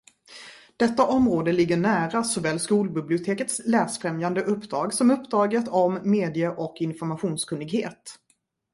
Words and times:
Detta 0.77 1.07
område 1.07 1.51
ligger 1.51 1.77
nära 1.77 2.23
såväl 2.23 2.59
skolbibliotekets 2.59 3.61
läsfrämjande 3.65 4.41
uppdrag 4.43 4.93
som 4.93 5.11
uppdraget 5.11 5.67
om 5.67 5.99
medie- 6.03 6.55
och 6.55 6.77
informationskunnighet. 6.79 8.15